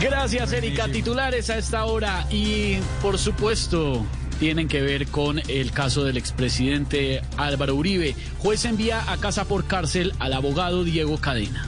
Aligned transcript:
Gracias, 0.00 0.52
Erika. 0.52 0.88
Titulares 0.88 1.48
a 1.50 1.58
esta 1.58 1.84
hora 1.84 2.26
y, 2.30 2.78
por 3.02 3.18
supuesto, 3.18 4.04
tienen 4.38 4.68
que 4.68 4.80
ver 4.80 5.06
con 5.08 5.40
el 5.48 5.70
caso 5.72 6.04
del 6.04 6.16
expresidente 6.16 7.22
Álvaro 7.36 7.74
Uribe. 7.74 8.16
Juez 8.38 8.64
envía 8.64 9.10
a 9.10 9.16
casa 9.18 9.44
por 9.44 9.66
cárcel 9.66 10.12
al 10.18 10.32
abogado 10.32 10.84
Diego 10.84 11.18
Cadena. 11.18 11.66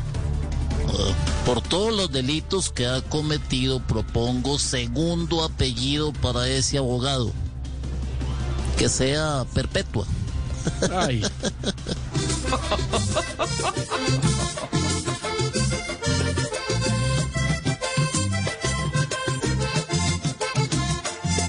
Por 1.46 1.62
todos 1.62 1.96
los 1.96 2.10
delitos 2.10 2.70
que 2.70 2.86
ha 2.86 3.00
cometido, 3.02 3.80
propongo 3.80 4.58
segundo 4.58 5.44
apellido 5.44 6.12
para 6.12 6.48
ese 6.48 6.78
abogado. 6.78 7.32
Que 8.78 8.88
sea 8.88 9.44
perpetua. 9.54 10.06
Ay. 10.92 11.22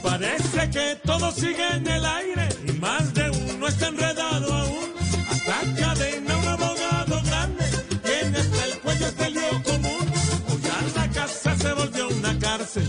Parece 0.03 0.69
que 0.69 0.95
todo 1.03 1.31
sigue 1.31 1.67
en 1.73 1.87
el 1.87 2.05
aire 2.05 2.49
y 2.67 2.71
más 2.73 3.13
de 3.15 3.31
uno 3.31 3.67
está 3.67 3.87
enredado 3.87 4.53
aún. 4.53 4.93
Hasta 5.31 5.61
cadena 5.81 6.37
un 6.37 6.47
abogado 6.47 7.21
grande 7.23 7.65
tiene 8.03 8.37
hasta 8.37 8.65
el 8.65 8.79
cuello 8.81 9.07
este 9.07 9.29
lío 9.31 9.63
común. 9.63 10.13
Hoy 10.49 10.61
la 10.95 11.09
casa 11.09 11.57
se 11.57 11.73
volvió 11.73 12.09
una 12.09 12.37
cárcel 12.37 12.87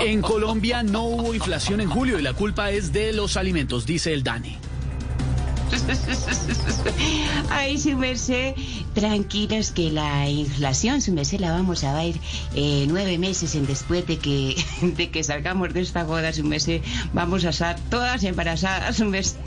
En 0.00 0.22
Colombia 0.22 0.82
no 0.82 1.04
hubo 1.04 1.34
inflación 1.34 1.80
en 1.80 1.90
julio 1.90 2.18
y 2.18 2.22
la 2.22 2.32
culpa 2.32 2.70
es 2.70 2.92
de 2.92 3.12
los 3.12 3.36
alimentos, 3.36 3.84
dice 3.84 4.12
el 4.12 4.22
DANE. 4.22 4.58
Ay, 7.50 7.78
su 7.78 7.96
merced, 7.96 8.54
tranquilos 8.94 9.70
que 9.70 9.90
la 9.90 10.28
inflación, 10.28 11.00
su 11.00 11.12
merced, 11.12 11.38
la 11.38 11.52
vamos 11.52 11.84
a 11.84 11.94
ver 11.94 12.16
eh, 12.54 12.86
nueve 12.88 13.18
meses 13.18 13.54
en 13.54 13.66
después 13.66 14.06
de 14.06 14.18
que, 14.18 14.56
de 14.82 15.10
que 15.10 15.22
salgamos 15.22 15.72
de 15.72 15.82
esta 15.82 16.04
boda, 16.04 16.32
su 16.32 16.44
merced. 16.44 16.80
Vamos 17.12 17.44
a 17.44 17.50
estar 17.50 17.78
todas 17.90 18.24
embarazadas, 18.24 18.96
su 18.96 19.04
merced. 19.04 19.38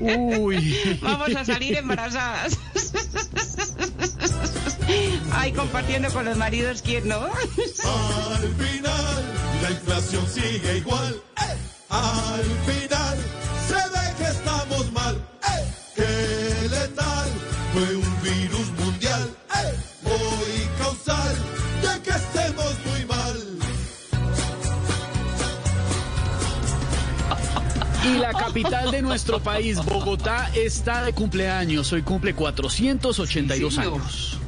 Uy. 0.00 0.76
Vamos 1.02 1.34
a 1.34 1.44
salir 1.44 1.76
embarazadas. 1.76 2.58
Ay, 5.32 5.52
compartiendo 5.52 6.10
con 6.10 6.24
los 6.24 6.36
maridos, 6.36 6.82
¿quién 6.82 7.08
no? 7.08 7.20
Al 7.20 8.54
final, 8.58 9.39
la 9.70 9.76
inflación 9.76 10.26
sigue 10.26 10.78
igual. 10.78 11.14
¡Eh! 11.38 11.56
Al 11.90 12.44
final, 12.66 13.18
se 13.68 13.74
ve 13.74 14.14
que 14.18 14.24
estamos 14.24 14.92
mal. 14.92 15.16
¡Eh! 15.48 15.74
¡Qué 15.94 16.68
letal! 16.68 17.28
Fue 17.72 17.96
un 17.96 18.22
virus 18.22 18.70
mundial. 18.78 19.30
¡Eh! 19.54 19.74
Hoy 20.04 20.68
causal 20.78 21.36
de 21.82 22.02
que 22.02 22.10
estemos 22.10 22.74
muy 22.86 23.04
mal. 23.06 23.36
Y 28.04 28.18
la 28.18 28.32
capital 28.32 28.90
de 28.90 29.02
nuestro 29.02 29.40
país, 29.40 29.76
Bogotá, 29.84 30.50
está 30.54 31.04
de 31.04 31.12
cumpleaños. 31.12 31.92
Hoy 31.92 32.02
cumple 32.02 32.34
482 32.34 33.78
años. 33.78 34.38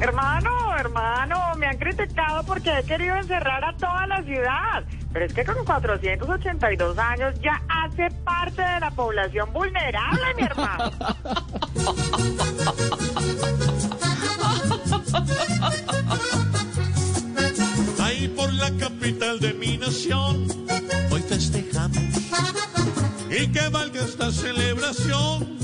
Hermano, 0.00 0.65
hermano, 0.76 1.54
me 1.56 1.66
han 1.66 1.78
criticado 1.78 2.44
porque 2.44 2.78
he 2.78 2.84
querido 2.84 3.16
encerrar 3.16 3.64
a 3.64 3.72
toda 3.76 4.06
la 4.06 4.22
ciudad. 4.22 4.84
Pero 5.12 5.24
es 5.24 5.32
que 5.32 5.44
con 5.44 5.64
482 5.64 6.98
años 6.98 7.34
ya 7.40 7.62
hace 7.68 8.10
parte 8.24 8.62
de 8.62 8.80
la 8.80 8.90
población 8.90 9.52
vulnerable, 9.52 10.34
mi 10.36 10.42
hermano. 10.42 10.90
Ahí 18.02 18.28
por 18.28 18.52
la 18.52 18.70
capital 18.78 19.40
de 19.40 19.54
mi 19.54 19.78
nación, 19.78 20.46
hoy 21.10 21.22
festejamos. 21.22 21.98
Y 23.30 23.48
que 23.48 23.68
valga 23.68 24.02
esta 24.02 24.30
celebración 24.30 25.56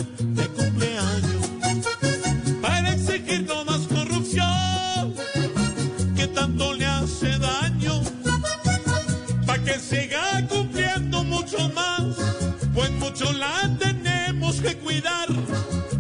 mucho 13.02 13.32
la 13.32 13.76
tenemos 13.78 14.60
que 14.60 14.76
cuidar. 14.76 15.28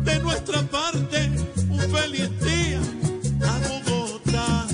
De 0.04 0.20
nuestra 0.20 0.62
parte, 0.62 1.30
un 1.68 1.80
feliz 1.80 2.30
día 2.40 2.80
a 3.48 3.58
Bogotá. 3.88 4.66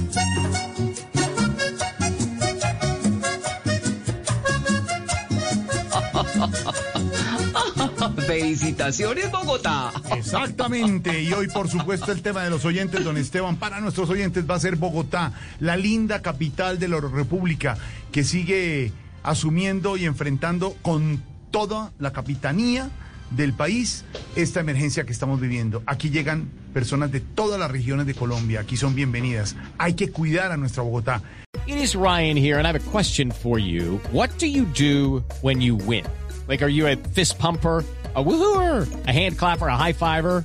Felicitaciones, 8.26 9.30
Bogotá. 9.30 9.92
Exactamente, 10.16 11.22
y 11.22 11.32
hoy 11.32 11.48
por 11.48 11.68
supuesto 11.70 12.12
el 12.12 12.20
tema 12.20 12.44
de 12.44 12.50
los 12.50 12.66
oyentes, 12.66 13.04
don 13.04 13.16
Esteban, 13.16 13.56
para 13.56 13.80
nuestros 13.80 14.10
oyentes 14.10 14.48
va 14.48 14.56
a 14.56 14.60
ser 14.60 14.76
Bogotá, 14.76 15.32
la 15.60 15.78
linda 15.78 16.20
capital 16.20 16.78
de 16.78 16.88
la 16.88 17.00
República, 17.00 17.78
que 18.12 18.22
sigue 18.22 18.92
asumiendo 19.22 19.96
y 19.96 20.04
enfrentando 20.04 20.76
con 20.82 21.22
toda 21.50 21.92
la 21.98 22.12
capitanía 22.12 22.90
del 23.30 23.52
país 23.52 24.04
esta 24.36 24.60
emergencia 24.60 25.04
que 25.04 25.12
estamos 25.12 25.40
viviendo. 25.40 25.82
Aquí 25.86 26.10
llegan 26.10 26.50
personas 26.72 27.12
de 27.12 27.20
todas 27.20 27.58
las 27.58 27.70
regiones 27.70 28.06
de 28.06 28.14
Colombia, 28.14 28.60
aquí 28.60 28.76
son 28.76 28.94
bienvenidas. 28.94 29.56
Hay 29.78 29.94
que 29.94 30.10
cuidar 30.10 30.52
a 30.52 30.56
nuestra 30.56 30.82
Bogotá. 30.82 31.22
It 31.66 31.76
is 31.76 31.94
Ryan 31.94 32.36
here, 32.36 32.58
and 32.58 32.66
I 32.66 32.72
have 32.72 32.76
a 32.76 32.90
question 32.90 33.30
for 33.30 33.58
you. 33.58 34.00
What 34.12 34.30
do 34.38 34.46
you 34.46 34.64
do 34.64 35.24
when 35.42 35.60
you 35.60 35.76
win? 35.76 36.04
Like, 36.46 36.62
are 36.62 36.70
you 36.70 36.86
a 36.86 36.96
fist 36.96 37.38
pumper? 37.38 37.84
A 38.14 38.24
woohooer, 38.24 38.88
a 39.06 39.12
hand 39.12 39.38
clapper, 39.38 39.68
a 39.68 39.76
high 39.76 39.92
fiver. 39.92 40.44